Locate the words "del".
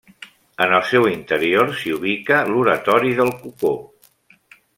3.21-3.31